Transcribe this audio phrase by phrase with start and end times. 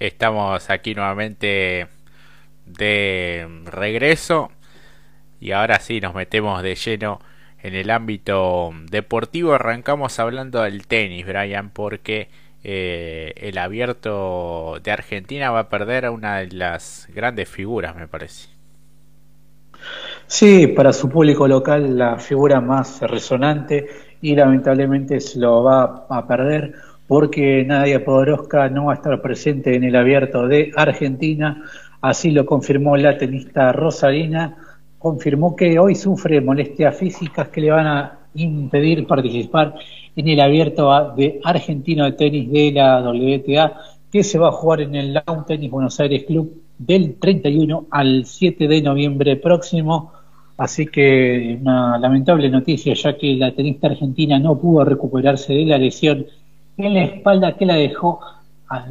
[0.00, 1.86] Estamos aquí nuevamente
[2.64, 4.50] de regreso
[5.40, 7.20] y ahora sí nos metemos de lleno
[7.62, 9.52] en el ámbito deportivo.
[9.52, 12.30] Arrancamos hablando del tenis, Brian, porque
[12.64, 18.08] eh, el abierto de Argentina va a perder a una de las grandes figuras, me
[18.08, 18.48] parece.
[20.26, 23.86] Sí, para su público local la figura más resonante
[24.22, 26.74] y lamentablemente se lo va a perder
[27.10, 31.64] porque Nadia Podoroska no va a estar presente en el abierto de Argentina,
[32.00, 34.56] así lo confirmó la tenista Rosarina,
[34.96, 39.74] confirmó que hoy sufre molestias físicas que le van a impedir participar
[40.14, 43.72] en el abierto de argentino de tenis de la WTA,
[44.08, 48.24] que se va a jugar en el Lawn Tennis Buenos Aires Club del 31 al
[48.24, 50.12] 7 de noviembre próximo.
[50.56, 55.76] Así que una lamentable noticia, ya que la tenista argentina no pudo recuperarse de la
[55.76, 56.24] lesión
[56.84, 58.20] en la espalda que la dejó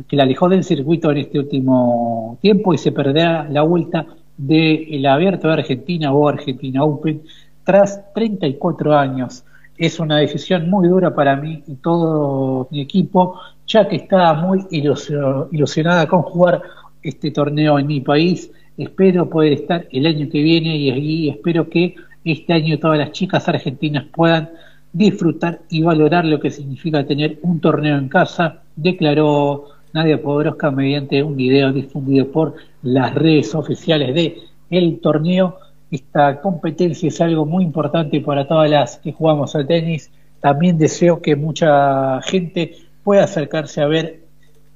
[0.07, 4.05] que la alejó del circuito en este último tiempo y se perderá la vuelta
[4.37, 7.23] del abierto de Argentina o Argentina Open
[7.63, 9.45] tras 34 años.
[9.77, 14.65] Es una decisión muy dura para mí y todo mi equipo, ya que estaba muy
[14.69, 16.61] ilusionada con jugar
[17.01, 18.51] este torneo en mi país.
[18.77, 23.47] Espero poder estar el año que viene y espero que este año todas las chicas
[23.47, 24.49] argentinas puedan
[24.91, 31.21] disfrutar y valorar lo que significa tener un torneo en casa, declaró Nadia Podoroska mediante
[31.23, 34.37] un video difundido por las redes oficiales de
[34.69, 35.57] el torneo.
[35.91, 40.11] Esta competencia es algo muy importante para todas las que jugamos al tenis.
[40.39, 42.73] También deseo que mucha gente
[43.03, 44.28] pueda acercarse a ver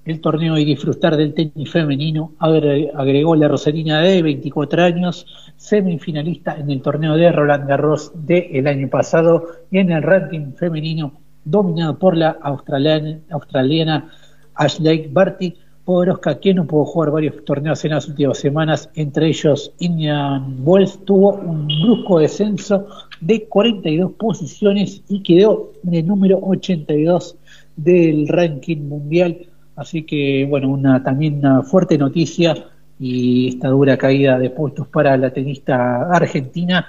[0.06, 6.70] el torneo y disfrutar del tenis femenino, agregó la Rosalina de 24 años, semifinalista en
[6.72, 11.14] el torneo de Roland Garros del año pasado y en el ranking femenino
[11.46, 14.10] dominado por la australiana, australiana
[14.56, 15.56] Ashley Barty.
[15.86, 20.98] Podoroska, que no pudo jugar varios torneos en las últimas semanas, entre ellos Indian Wells,
[21.04, 22.88] tuvo un brusco descenso
[23.20, 27.36] de 42 posiciones y quedó en el número 82
[27.76, 29.46] del ranking mundial
[29.76, 32.56] Así que, bueno, una también una fuerte noticia
[33.00, 36.86] y esta dura caída de puestos para la tenista argentina.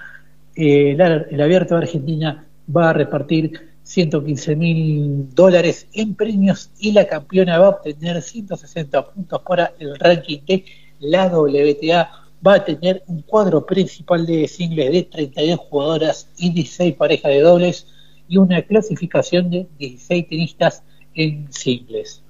[0.55, 7.07] Eh, el abierto de Argentina va a repartir 115 mil dólares en premios y la
[7.07, 10.65] campeona va a obtener 160 puntos para el ranking de
[11.01, 12.11] la WTA.
[12.47, 17.41] Va a tener un cuadro principal de singles de 32 jugadoras y 16 parejas de
[17.41, 17.87] dobles
[18.29, 20.83] y una clasificación de 16 tenistas
[21.15, 22.24] en singles.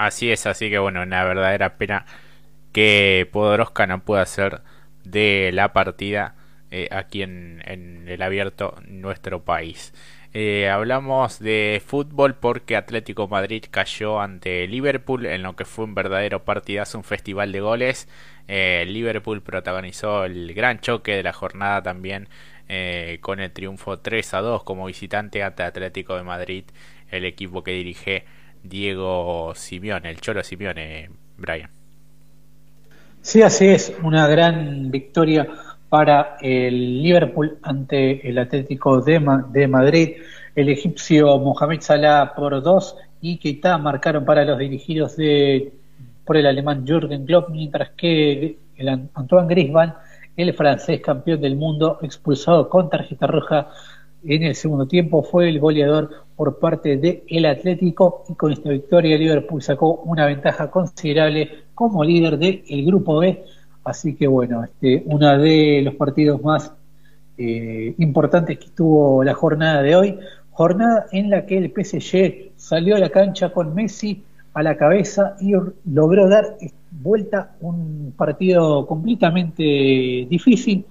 [0.00, 2.06] Así es, así que bueno, una verdadera pena
[2.72, 4.62] que Podoroska no pueda ser
[5.04, 6.36] de la partida
[6.70, 7.62] eh, aquí en,
[8.08, 9.92] el abierto nuestro país.
[10.32, 15.94] Eh, hablamos de fútbol porque Atlético Madrid cayó ante Liverpool en lo que fue un
[15.94, 18.08] verdadero partidazo, un festival de goles.
[18.48, 22.28] Eh, Liverpool protagonizó el gran choque de la jornada también
[23.20, 26.64] con el triunfo 3 a 2 como visitante ante Atlético de Madrid,
[27.10, 28.24] el equipo que dirige
[28.62, 31.70] Diego Simeone, el Cholo Simeone, Brian.
[33.22, 35.46] Sí, así es, una gran victoria
[35.88, 39.20] para el Liverpool ante el Atlético de,
[39.50, 40.16] de Madrid.
[40.54, 45.72] El egipcio Mohamed Salah por dos y Keita marcaron para los dirigidos de,
[46.24, 49.94] por el alemán Jürgen Klopp, mientras que el Antoine Griezmann,
[50.36, 53.68] el francés campeón del mundo, expulsado con tarjeta roja
[54.24, 58.70] en el segundo tiempo, fue el goleador por parte del el Atlético y con esta
[58.70, 63.44] victoria Liverpool sacó una ventaja considerable como líder del grupo B.
[63.84, 66.72] Así que bueno, este, uno de los partidos más
[67.38, 70.18] eh, importantes que tuvo la jornada de hoy,
[70.50, 75.36] jornada en la que el PSG salió a la cancha con Messi a la cabeza
[75.40, 75.52] y
[75.86, 76.56] logró dar
[76.90, 79.62] vuelta un partido completamente
[80.28, 80.84] difícil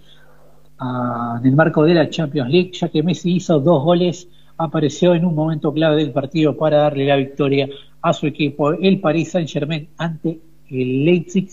[0.82, 5.26] en el marco de la Champions League, ya que Messi hizo dos goles apareció en
[5.26, 7.68] un momento clave del partido para darle la victoria
[8.02, 10.40] a su equipo, el Paris Saint-Germain, ante
[10.70, 11.50] el Leipzig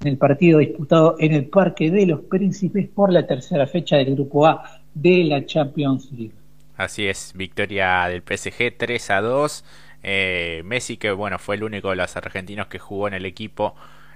[0.00, 4.14] en el partido disputado en el Parque de los Príncipes por la tercera fecha del
[4.14, 6.34] Grupo A de la Champions League.
[6.76, 9.64] Así es, victoria del PSG 3 a 2.
[10.02, 13.74] Eh, Messi, que bueno, fue el único de los argentinos que jugó en el equipo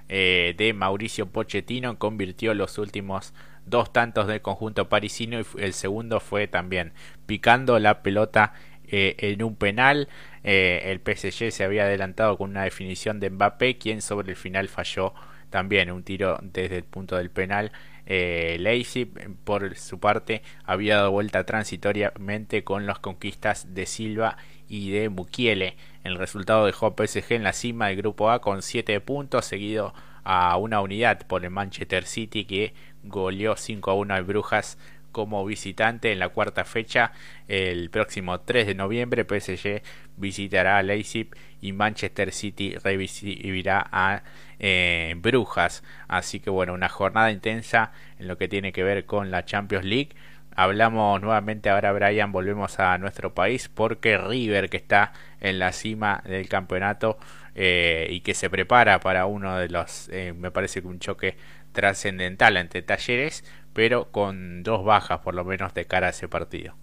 [0.09, 3.33] eh, de Mauricio Pochettino, convirtió los últimos
[3.65, 6.93] dos tantos del conjunto parisino y el segundo fue también
[7.25, 8.53] picando la pelota
[8.87, 10.09] eh, en un penal.
[10.43, 14.67] Eh, el PSG se había adelantado con una definición de Mbappé, quien sobre el final
[14.67, 15.13] falló
[15.49, 17.71] también un tiro desde el punto del penal.
[18.05, 19.09] Eh, Leipzig,
[19.43, 24.37] por su parte, había dado vuelta transitoriamente con las conquistas de Silva
[24.67, 25.77] y de Mukiele.
[26.03, 29.93] El resultado dejó PSG en la cima del grupo A con 7 puntos, seguido
[30.23, 34.77] a una unidad por el Manchester City que goleó 5 a 1 al Brujas
[35.11, 37.11] como visitante en la cuarta fecha.
[37.47, 39.81] El próximo 3 de noviembre PSG
[40.17, 41.29] visitará a Leipzig
[41.61, 44.23] y Manchester City recibirá a
[44.59, 45.83] eh, Brujas.
[46.07, 49.85] Así que bueno, una jornada intensa en lo que tiene que ver con la Champions
[49.85, 50.09] League.
[50.53, 56.21] Hablamos nuevamente ahora, Brian, volvemos a nuestro país porque River, que está en la cima
[56.25, 57.17] del campeonato
[57.55, 61.35] eh, y que se prepara para uno de los, eh, me parece que un choque
[61.71, 66.75] trascendental ante Talleres, pero con dos bajas por lo menos de cara a ese partido.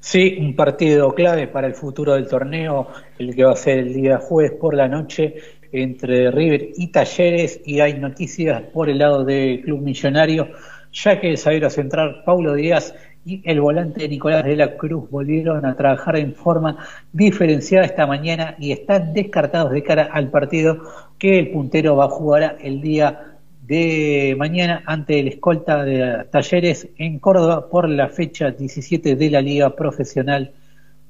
[0.00, 3.94] Sí, un partido clave para el futuro del torneo, el que va a ser el
[3.94, 5.34] día jueves por la noche
[5.72, 10.48] entre River y Talleres y hay noticias por el lado del Club Millonario,
[10.92, 15.66] ya que el zaguero central Paulo Díaz y el volante Nicolás de la Cruz volvieron
[15.66, 16.78] a trabajar en forma
[17.12, 20.80] diferenciada esta mañana y están descartados de cara al partido
[21.18, 23.27] que el puntero va a jugar el día
[23.68, 29.42] de mañana ante el escolta de Talleres en Córdoba por la fecha 17 de la
[29.42, 30.52] Liga Profesional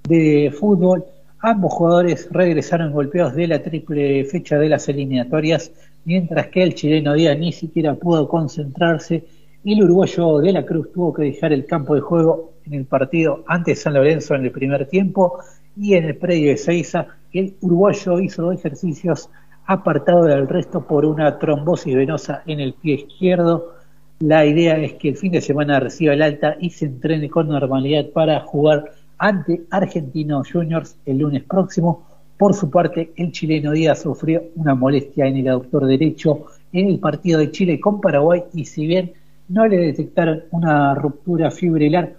[0.08, 1.04] de Fútbol.
[1.38, 5.70] Ambos jugadores regresaron golpeados de la triple fecha de las eliminatorias,
[6.04, 9.24] mientras que el chileno Díaz ni siquiera pudo concentrarse
[9.64, 13.44] el uruguayo de la Cruz tuvo que dejar el campo de juego en el partido
[13.46, 15.38] ante San Lorenzo en el primer tiempo
[15.76, 19.30] y en el predio de Seiza el uruguayo hizo ejercicios
[19.68, 23.74] apartado del resto por una trombosis venosa en el pie izquierdo.
[24.18, 27.48] La idea es que el fin de semana reciba el alta y se entrene con
[27.48, 32.06] normalidad para jugar ante Argentinos Juniors el lunes próximo.
[32.38, 36.98] Por su parte, el chileno Díaz sufrió una molestia en el aductor derecho en el
[36.98, 39.12] partido de Chile con Paraguay y si bien
[39.48, 42.14] no le detectaron una ruptura fibrilar,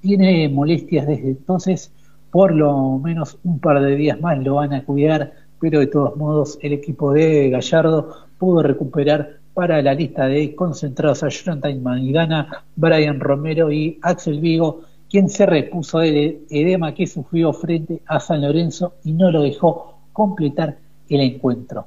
[0.00, 1.90] tiene molestias desde entonces,
[2.30, 5.32] por lo menos un par de días más lo van a cuidar
[5.62, 11.22] pero de todos modos el equipo de Gallardo pudo recuperar para la lista de concentrados
[11.22, 17.52] a Jonathan Maidana, Brian Romero y Axel Vigo, quien se repuso del edema que sufrió
[17.52, 20.78] frente a San Lorenzo y no lo dejó completar
[21.08, 21.86] el encuentro.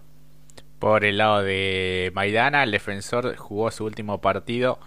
[0.80, 4.80] Por el lado de Maidana, el defensor jugó su último partido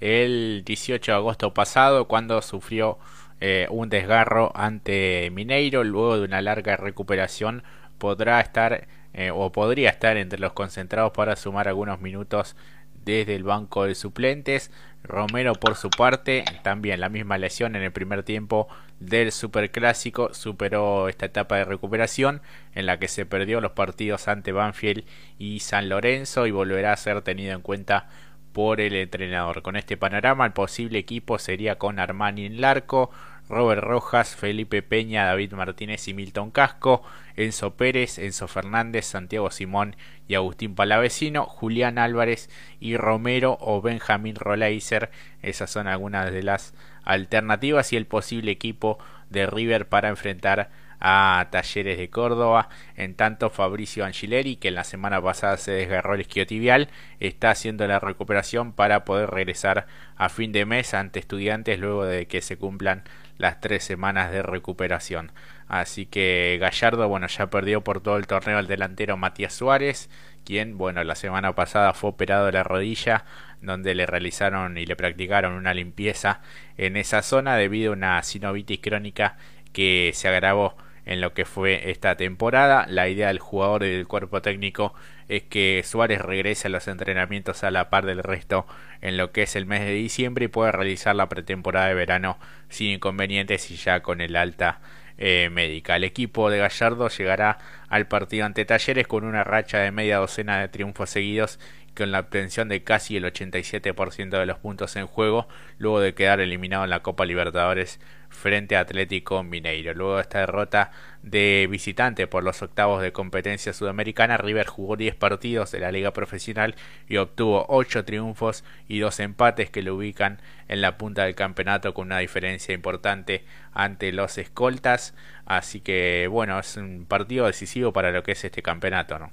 [0.00, 2.98] el 18 de agosto pasado cuando sufrió
[3.40, 7.64] eh, un desgarro ante Mineiro luego de una larga recuperación
[7.98, 12.56] podrá estar eh, o podría estar entre los concentrados para sumar algunos minutos
[13.04, 14.70] desde el banco de suplentes.
[15.02, 21.08] Romero por su parte, también la misma lesión en el primer tiempo del Superclásico, superó
[21.08, 22.42] esta etapa de recuperación
[22.74, 25.04] en la que se perdió los partidos ante Banfield
[25.38, 28.08] y San Lorenzo y volverá a ser tenido en cuenta
[28.52, 29.62] por el entrenador.
[29.62, 33.10] Con este panorama, el posible equipo sería con Armani en el arco,
[33.48, 37.02] Robert Rojas, Felipe Peña, David Martínez y Milton Casco,
[37.36, 39.96] Enzo Pérez, Enzo Fernández, Santiago Simón
[40.28, 42.50] y Agustín Palavecino, Julián Álvarez
[42.80, 45.10] y Romero o Benjamín Roleiser.
[45.42, 48.98] Esas son algunas de las alternativas y el posible equipo
[49.30, 50.70] de River para enfrentar
[51.00, 52.68] a Talleres de Córdoba.
[52.96, 56.88] En tanto, Fabricio Angileri, que en la semana pasada se desgarró el isquiotibial,
[57.20, 62.26] está haciendo la recuperación para poder regresar a fin de mes ante estudiantes luego de
[62.26, 63.04] que se cumplan
[63.38, 65.32] las tres semanas de recuperación.
[65.68, 70.08] Así que Gallardo, bueno, ya perdió por todo el torneo al delantero Matías Suárez,
[70.44, 73.24] quien, bueno, la semana pasada fue operado de la rodilla,
[73.60, 76.40] donde le realizaron y le practicaron una limpieza
[76.76, 79.36] en esa zona debido a una sinovitis crónica
[79.72, 80.76] que se agravó
[81.06, 82.86] en lo que fue esta temporada.
[82.88, 84.94] La idea del jugador y del cuerpo técnico
[85.28, 88.66] es que Suárez regrese a los entrenamientos a la par del resto
[89.00, 92.38] en lo que es el mes de diciembre y pueda realizar la pretemporada de verano
[92.68, 94.80] sin inconvenientes y ya con el alta
[95.18, 95.96] eh, médica.
[95.96, 100.60] El equipo de Gallardo llegará al partido ante Talleres con una racha de media docena
[100.60, 101.58] de triunfos seguidos
[101.96, 106.40] con la obtención de casi el 87% de los puntos en juego, luego de quedar
[106.40, 109.94] eliminado en la Copa Libertadores frente a Atlético Mineiro.
[109.94, 110.90] Luego de esta derrota
[111.22, 116.12] de visitante por los octavos de competencia sudamericana, River jugó 10 partidos de la liga
[116.12, 116.74] profesional
[117.08, 121.94] y obtuvo 8 triunfos y 2 empates que lo ubican en la punta del campeonato
[121.94, 125.14] con una diferencia importante ante los escoltas.
[125.46, 129.30] Así que bueno, es un partido decisivo para lo que es este campeonato, ¿no?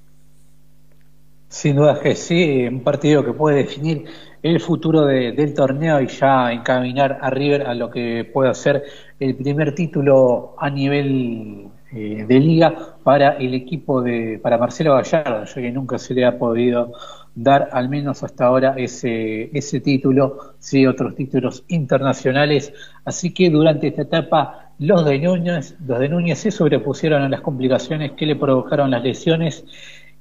[1.50, 4.06] Sin duda que sí, un partido que puede definir
[4.42, 8.84] el futuro del torneo y ya encaminar a River a lo que puede ser
[9.20, 15.46] el primer título a nivel eh, de liga para el equipo de para Marcelo Gallardo,
[15.46, 16.92] ya que nunca se le ha podido
[17.36, 22.74] dar al menos hasta ahora ese, ese título, sí otros títulos internacionales,
[23.06, 27.42] así que durante esta etapa Los de Núñez, los de Núñez se sobrepusieron a las
[27.42, 29.66] complicaciones que le provocaron las lesiones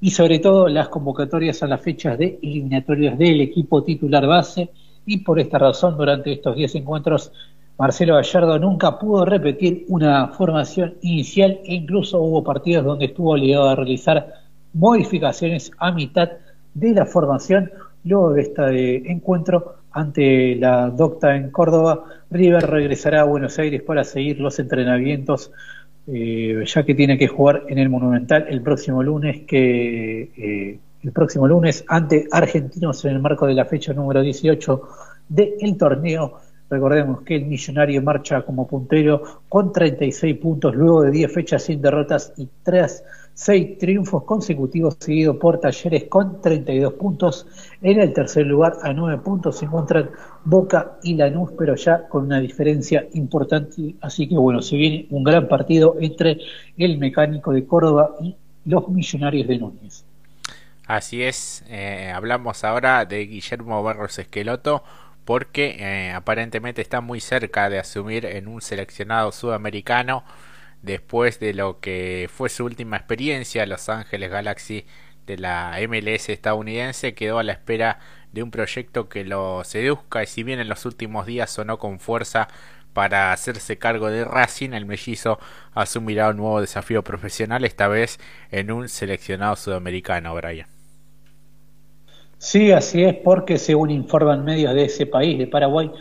[0.00, 4.70] y sobre todo las convocatorias a las fechas de eliminatorias del equipo titular base.
[5.06, 7.32] Y por esta razón durante estos 10 encuentros
[7.78, 13.70] Marcelo Gallardo nunca pudo repetir una formación inicial e incluso hubo partidos donde estuvo obligado
[13.70, 14.34] a realizar
[14.74, 16.30] modificaciones a mitad
[16.74, 17.70] de la formación
[18.04, 22.04] luego de este encuentro ante la Docta en Córdoba.
[22.30, 25.52] River regresará a Buenos Aires para seguir los entrenamientos
[26.06, 31.12] eh, ya que tiene que jugar en el Monumental el próximo lunes, que eh, el
[31.12, 34.82] próximo lunes ante Argentinos en el marco de la fecha número 18
[35.28, 36.40] del torneo.
[36.68, 41.80] Recordemos que el Millonario marcha como puntero con 36 puntos luego de 10 fechas sin
[41.80, 47.46] derrotas y 3 seis triunfos consecutivos seguido por Talleres con 32 puntos.
[47.80, 50.10] En el tercer lugar a 9 puntos se encuentran
[50.44, 53.94] Boca y Lanús, pero ya con una diferencia importante.
[54.00, 56.38] Así que bueno, se viene un gran partido entre
[56.76, 60.04] el mecánico de Córdoba y los millonarios de Núñez.
[60.86, 64.82] Así es, eh, hablamos ahora de Guillermo Barros Esqueloto
[65.24, 70.24] porque eh, aparentemente está muy cerca de asumir en un seleccionado sudamericano
[70.82, 74.84] después de lo que fue su última experiencia, Los Ángeles Galaxy
[75.26, 78.00] de la MLS estadounidense, quedó a la espera
[78.32, 82.00] de un proyecto que lo seduzca y si bien en los últimos días sonó con
[82.00, 82.48] fuerza
[82.92, 85.38] para hacerse cargo de Racing, el mellizo
[85.74, 88.18] asumirá un nuevo desafío profesional, esta vez
[88.50, 90.66] en un seleccionado sudamericano, Brian.
[92.38, 95.92] Sí, así es, porque según informan medios de ese país, de Paraguay,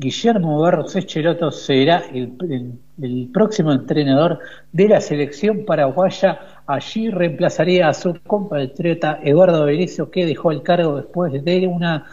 [0.00, 4.38] Guillermo Barros Echeloto será el, próximo entrenador
[4.72, 6.40] de la selección paraguaya.
[6.66, 12.06] Allí reemplazaría a su compatriota Eduardo Berizzo, que dejó el cargo después de una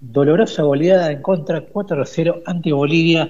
[0.00, 3.28] dolorosa goleada en contra 4-0 ante Bolivia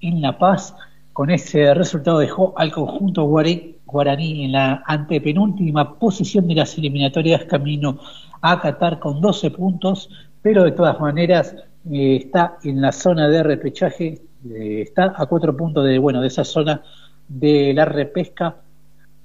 [0.00, 0.74] en La Paz.
[1.12, 7.98] Con ese resultado dejó al conjunto guaraní en la antepenúltima posición de las eliminatorias camino
[8.40, 10.08] a Qatar con 12 puntos,
[10.40, 11.54] pero de todas maneras
[11.90, 16.82] está en la zona de repechaje, está a cuatro puntos de, bueno, de esa zona
[17.28, 18.56] de la repesca,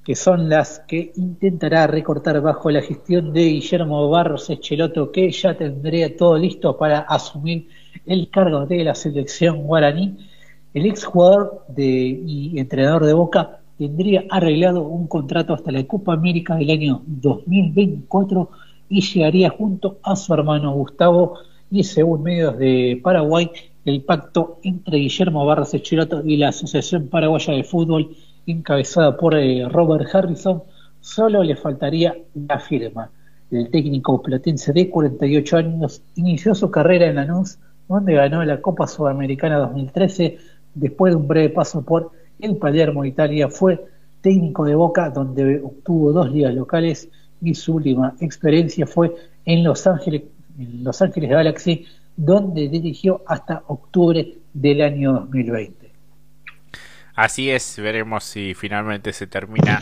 [0.04, 5.58] que son las que intentará recortar bajo la gestión de Guillermo Barros Echeloto, que ya
[5.58, 7.68] tendría todo listo para asumir
[8.06, 10.18] el cargo de la selección guaraní.
[10.74, 16.56] El exjugador de, y entrenador de Boca tendría arreglado un contrato hasta la Copa América
[16.56, 18.50] del año 2024
[18.90, 21.38] y llegaría junto a su hermano Gustavo
[21.70, 23.52] y según medios de Paraguay,
[23.86, 29.68] el pacto entre Guillermo Barras Echiroto y la Asociación Paraguaya de Fútbol, encabezada por eh,
[29.70, 30.64] Robert Harrison,
[31.00, 33.10] solo le faltaría la firma.
[33.50, 38.88] El técnico platense de 48 años inició su carrera en Lanús, donde ganó la Copa
[38.88, 40.38] Sudamericana 2013.
[40.76, 43.86] Después de un breve paso por el Palermo, Italia, fue
[44.22, 47.10] técnico de Boca, donde obtuvo dos ligas locales
[47.42, 50.24] y su última experiencia fue en Los Ángeles
[50.58, 51.86] Los Ángeles Galaxy,
[52.16, 55.92] donde dirigió hasta octubre del año 2020.
[57.16, 59.80] Así es, veremos si finalmente se termina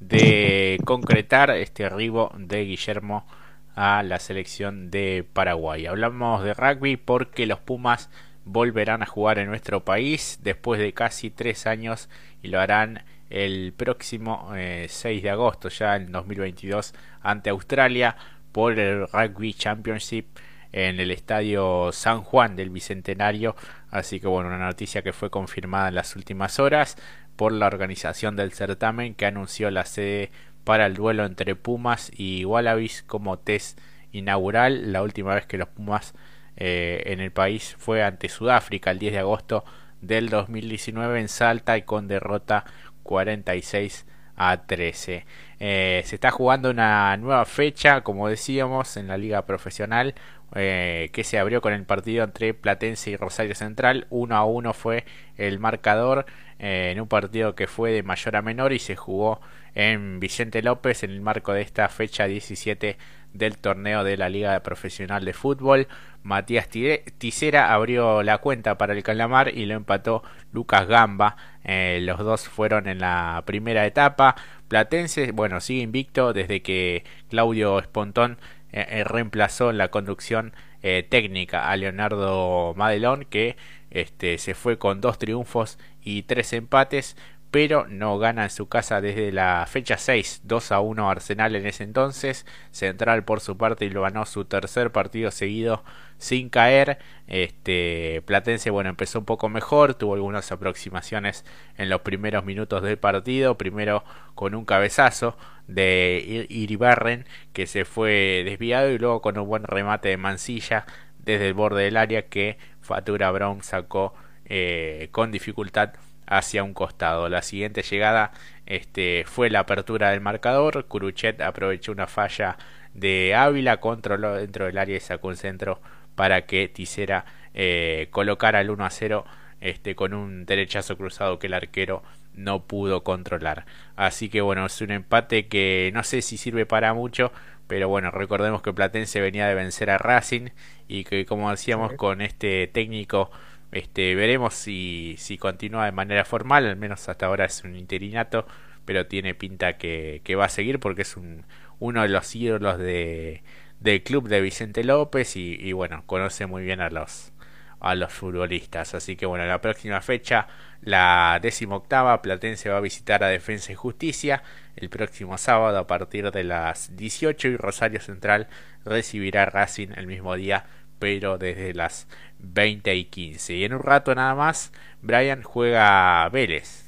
[0.00, 3.26] de concretar este arribo de Guillermo
[3.74, 5.86] a la selección de Paraguay.
[5.86, 8.10] Hablamos de rugby porque los Pumas
[8.44, 12.08] volverán a jugar en nuestro país después de casi tres años
[12.42, 18.16] y lo harán el próximo 6 eh, de agosto ya en 2022 ante Australia
[18.52, 20.26] por el Rugby Championship
[20.72, 23.56] en el estadio San Juan del Bicentenario.
[23.90, 26.96] Así que bueno, una noticia que fue confirmada en las últimas horas
[27.36, 30.30] por la organización del certamen que anunció la sede
[30.64, 33.78] para el duelo entre Pumas y Wallabies como test
[34.12, 34.92] inaugural.
[34.92, 36.14] La última vez que los Pumas
[36.56, 39.64] eh, en el país fue ante Sudáfrica el 10 de agosto
[40.00, 42.64] del 2019 en Salta y con derrota
[43.04, 44.06] 46
[44.38, 45.26] a 13.
[45.60, 50.14] Eh, se está jugando una nueva fecha, como decíamos, en la liga profesional,
[50.54, 54.06] eh, que se abrió con el partido entre Platense y Rosario Central.
[54.10, 55.04] 1 a 1 fue
[55.36, 56.24] el marcador
[56.58, 59.40] eh, en un partido que fue de mayor a menor y se jugó
[59.74, 62.96] en Vicente López en el marco de esta fecha 17
[63.32, 65.88] del torneo de la Liga Profesional de Fútbol.
[66.22, 71.36] Matías Ticera abrió la cuenta para el Calamar y lo empató Lucas Gamba.
[71.64, 74.34] Eh, los dos fueron en la primera etapa.
[74.68, 78.38] Platense, bueno, sigue invicto desde que Claudio Espontón
[78.72, 83.56] eh, eh, reemplazó en la conducción técnica a Leonardo Madelón, que
[83.90, 87.16] este, se fue con dos triunfos y tres empates
[87.50, 91.66] pero no gana en su casa desde la fecha 6, 2 a 1 Arsenal en
[91.66, 92.44] ese entonces.
[92.70, 95.82] Central por su parte lo ganó su tercer partido seguido
[96.18, 96.98] sin caer.
[97.26, 101.44] Este Platense bueno empezó un poco mejor, tuvo algunas aproximaciones
[101.78, 105.36] en los primeros minutos del partido, primero con un cabezazo
[105.66, 110.86] de Iribarren que se fue desviado y luego con un buen remate de Mansilla
[111.18, 114.14] desde el borde del área que Fatura Brown sacó
[114.46, 115.92] eh, con dificultad
[116.28, 117.28] hacia un costado.
[117.28, 118.32] La siguiente llegada
[118.66, 120.86] este, fue la apertura del marcador.
[120.86, 122.56] Curuchet aprovechó una falla
[122.94, 125.80] de Ávila, controló dentro del área y sacó un centro
[126.14, 129.24] para que Tisera eh, colocara el 1 a 0
[129.60, 132.02] este, con un derechazo cruzado que el arquero
[132.34, 133.66] no pudo controlar.
[133.96, 137.32] Así que bueno, es un empate que no sé si sirve para mucho,
[137.66, 140.50] pero bueno, recordemos que Platense venía de vencer a Racing
[140.86, 143.30] y que como decíamos con este técnico
[143.72, 148.46] este, veremos si, si continúa de manera formal, al menos hasta ahora es un interinato,
[148.84, 151.44] pero tiene pinta que, que va a seguir porque es un,
[151.78, 153.42] uno de los ídolos de,
[153.80, 157.32] del club de Vicente López y, bueno, conoce muy bien a los,
[157.80, 158.94] a los futbolistas.
[158.94, 160.48] Así que bueno, la próxima fecha,
[160.82, 164.42] la décima octava, Platense va a visitar a Defensa y Justicia
[164.76, 168.48] el próximo sábado a partir de las 18 y Rosario Central
[168.84, 170.66] recibirá Racing el mismo día
[170.98, 172.06] pero desde las
[172.38, 173.54] 20 y 15.
[173.54, 176.84] Y en un rato nada más, Brian juega Vélez.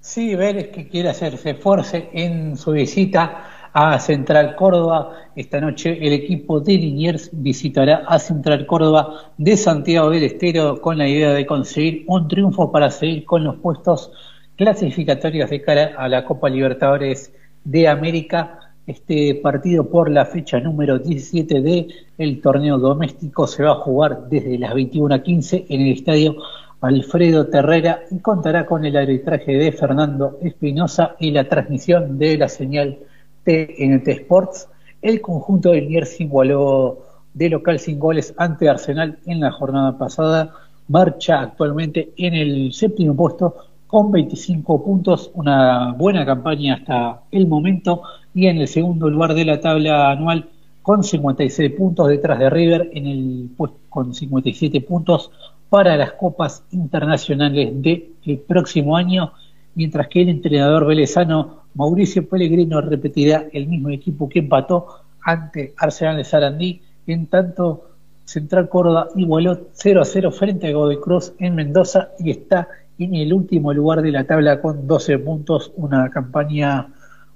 [0.00, 5.30] Sí, Vélez que quiere hacerse fuerza en su visita a Central Córdoba.
[5.34, 10.98] Esta noche el equipo de Liniers visitará a Central Córdoba de Santiago del Estero con
[10.98, 14.12] la idea de conseguir un triunfo para seguir con los puestos
[14.56, 17.32] clasificatorios de cara a la Copa Libertadores
[17.64, 21.88] de América este partido por la fecha número 17 de
[22.18, 26.36] el torneo doméstico se va a jugar desde las 21.15 en el estadio
[26.80, 32.48] Alfredo Terrera y contará con el arbitraje de Fernando Espinosa y la transmisión de la
[32.48, 32.98] señal
[33.44, 34.68] TNT Sports.
[35.00, 36.98] El conjunto del Niers igualó
[37.32, 40.52] de local sin goles ante Arsenal en la jornada pasada.
[40.88, 48.02] Marcha actualmente en el séptimo puesto con 25 puntos, una buena campaña hasta el momento
[48.34, 50.48] y en el segundo lugar de la tabla anual
[50.82, 53.48] con 56 puntos detrás de River en el
[53.88, 55.30] con 57 puntos
[55.70, 59.32] para las copas internacionales del próximo año,
[59.74, 64.86] mientras que el entrenador velezano Mauricio Pellegrino repetirá el mismo equipo que empató
[65.22, 67.90] ante Arsenal de Sarandí, en tanto
[68.24, 73.14] Central Córdoba igualó 0 a 0 frente a Godoy Cruz en Mendoza y está en
[73.14, 76.93] el último lugar de la tabla con 12 puntos, una campaña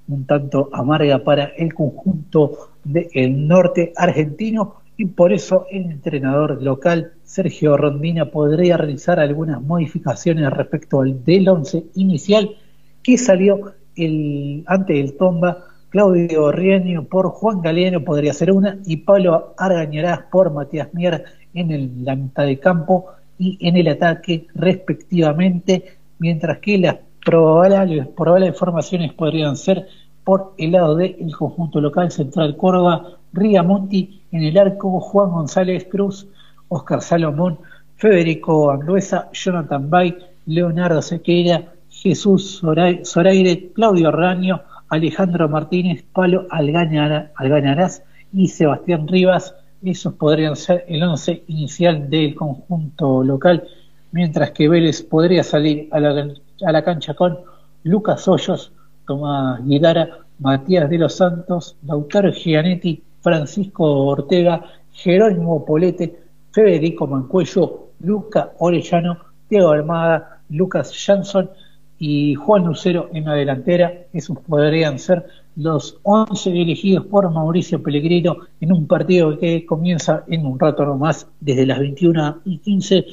[0.09, 7.12] un tanto amarga para el conjunto del norte argentino y por eso el entrenador local
[7.23, 12.57] Sergio Rondina podría realizar algunas modificaciones respecto al del once inicial
[13.03, 15.64] que salió el, ante el Tomba.
[15.90, 21.71] Claudio Rienio por Juan Galeano podría ser una y Pablo Argañarás por Matías Mier en
[21.71, 23.07] el, la mitad de campo
[23.38, 25.85] y en el ataque respectivamente,
[26.18, 29.87] mientras que las probables, probables formaciones podrían ser
[30.24, 35.87] por el lado del conjunto local Central Córdoba, Ría Monti en el arco, Juan González
[35.90, 36.26] Cruz,
[36.68, 37.59] Oscar Salomón,
[37.96, 48.02] Federico Anduesa, Jonathan Bay, Leonardo Sequeira, Jesús Zoraire, Claudio Raño, Alejandro Martínez, Palo Algañarás
[48.33, 49.54] y Sebastián Rivas.
[49.83, 53.64] Esos podrían ser el once inicial del conjunto local,
[54.12, 57.38] mientras que Vélez podría salir a la, a la cancha con
[57.85, 58.73] Lucas Hoyos,
[59.07, 66.21] Tomás Guidara, Matías de los Santos, Lautaro Gianetti, Francisco Ortega, Jerónimo Polete,
[66.53, 69.18] Federico Mancuello, Luca Orellano,
[69.49, 71.51] Diego Armada, Lucas Jansson
[71.99, 73.92] y Juan Lucero en la delantera.
[74.12, 80.47] Esos podrían ser los 11 elegidos por Mauricio Pellegrino en un partido que comienza en
[80.47, 83.05] un rato nomás desde las 21 y 15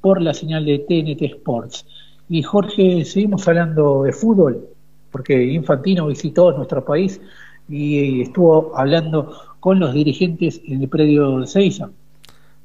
[0.00, 1.86] por la señal de TNT Sports.
[2.28, 4.68] Y Jorge, seguimos hablando de fútbol
[5.14, 7.20] porque Infantino visitó nuestro país
[7.68, 11.88] y estuvo hablando con los dirigentes en el predio de Seiza.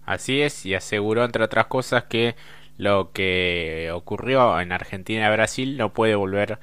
[0.03, 2.35] Así es, y aseguró, entre otras cosas, que
[2.79, 6.57] lo que ocurrió en Argentina y Brasil no puede volver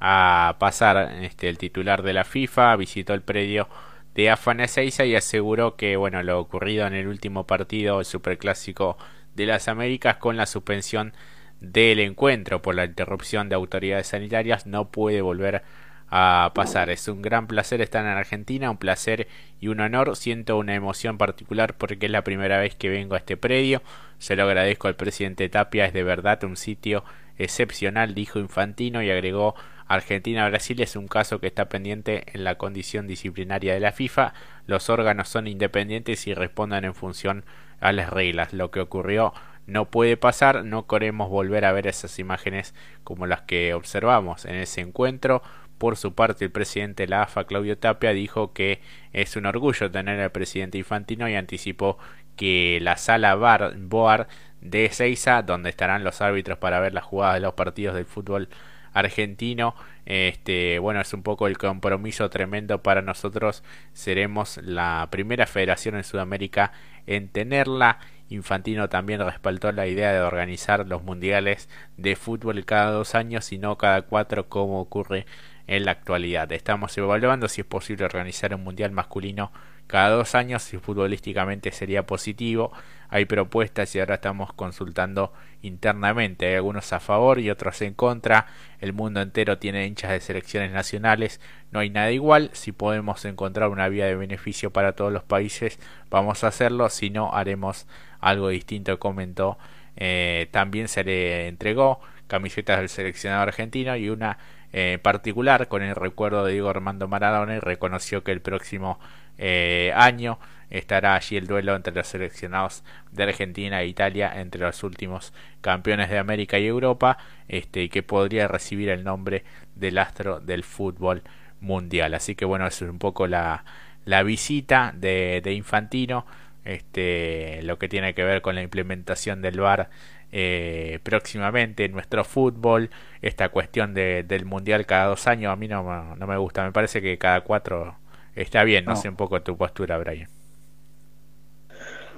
[0.00, 1.22] a pasar.
[1.22, 3.68] Este, el titular de la FIFA visitó el predio
[4.16, 8.98] de Afana Seiza y aseguró que bueno lo ocurrido en el último partido el superclásico
[9.36, 11.12] de las Américas con la suspensión
[11.60, 15.62] del encuentro por la interrupción de autoridades sanitarias no puede volver
[16.10, 16.90] a pasar.
[16.90, 19.28] Es un gran placer estar en Argentina, un placer
[19.60, 20.16] y un honor.
[20.16, 23.82] Siento una emoción particular porque es la primera vez que vengo a este predio.
[24.18, 27.04] Se lo agradezco al presidente Tapia, es de verdad un sitio
[27.38, 29.54] excepcional, dijo Infantino y agregó
[29.88, 34.34] Argentina-Brasil es un caso que está pendiente en la condición disciplinaria de la FIFA.
[34.66, 37.44] Los órganos son independientes y responden en función
[37.80, 38.52] a las reglas.
[38.52, 39.32] Lo que ocurrió
[39.68, 44.56] no puede pasar, no queremos volver a ver esas imágenes como las que observamos en
[44.56, 45.42] ese encuentro.
[45.76, 48.80] Por su parte, el presidente de la AFA, Claudio Tapia, dijo que
[49.12, 51.98] es un orgullo tener al presidente Infantino y anticipó
[52.34, 54.28] que la sala Bar Boar
[54.62, 58.48] de Seiza, donde estarán los árbitros para ver las jugadas de los partidos del fútbol
[58.94, 59.74] argentino.
[60.06, 63.62] Este, bueno, es un poco el compromiso tremendo para nosotros.
[63.92, 66.72] Seremos la primera federación en Sudamérica
[67.06, 67.98] en tenerla.
[68.30, 73.58] Infantino también respaldó la idea de organizar los mundiales de fútbol cada dos años y
[73.58, 75.26] no cada cuatro como ocurre
[75.66, 76.50] en la actualidad.
[76.52, 79.52] Estamos evaluando si es posible organizar un mundial masculino
[79.88, 82.72] cada dos años y futbolísticamente sería positivo.
[83.08, 86.46] Hay propuestas y ahora estamos consultando internamente.
[86.46, 88.46] Hay algunos a favor y otros en contra.
[88.80, 91.40] El mundo entero tiene hinchas de selecciones nacionales.
[91.72, 92.50] No hay nada igual.
[92.52, 95.78] Si podemos encontrar una vía de beneficio para todos los países,
[96.10, 96.90] vamos a hacerlo.
[96.90, 97.86] Si no, haremos
[98.20, 99.58] algo distinto, comentó.
[99.96, 104.38] Eh, también se le entregó camisetas del seleccionado argentino y una
[104.72, 109.00] eh, particular con el recuerdo de Diego Armando Maradona y reconoció que el próximo
[109.38, 110.38] eh, año
[110.70, 116.10] estará allí el duelo entre los seleccionados de Argentina e Italia entre los últimos campeones
[116.10, 117.16] de América y Europa
[117.48, 121.22] este que podría recibir el nombre del astro del fútbol
[121.60, 123.64] mundial así que bueno es un poco la,
[124.04, 126.26] la visita de, de Infantino
[126.68, 129.90] este lo que tiene que ver con la implementación del VAR
[130.30, 132.90] eh, próximamente en nuestro fútbol
[133.22, 136.72] esta cuestión de, del mundial cada dos años a mí no, no me gusta me
[136.72, 137.96] parece que cada cuatro
[138.38, 140.28] Está bien, no, sé un poco tu postura, Brian.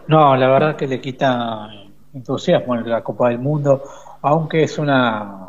[0.06, 1.70] No, la verdad que le quita
[2.12, 3.82] entusiasmo en la Copa del Mundo,
[4.20, 5.48] aunque es una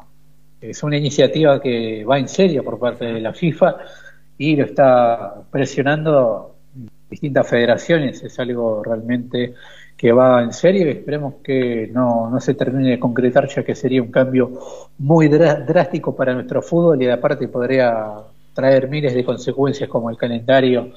[0.62, 3.78] es una iniciativa que va en serio por parte de la FIFA
[4.38, 6.51] y lo está presionando
[7.12, 9.54] distintas federaciones, es algo realmente
[9.96, 13.76] que va en serio y esperemos que no, no se termine de concretar ya que
[13.76, 14.52] sería un cambio
[14.98, 18.16] muy drástico para nuestro fútbol y aparte podría
[18.54, 20.92] traer miles de consecuencias como el calendario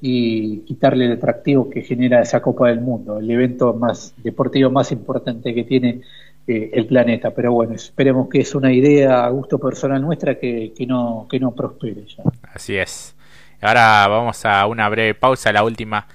[0.00, 4.92] y quitarle el atractivo que genera esa Copa del Mundo, el evento más deportivo más
[4.92, 6.00] importante que tiene
[6.46, 7.32] eh, el planeta.
[7.32, 11.40] Pero bueno, esperemos que es una idea a gusto personal nuestra que, que no, que
[11.40, 12.22] no prospere ya.
[12.54, 13.15] Así es.
[13.60, 16.06] Ahora vamos a una breve pausa, la última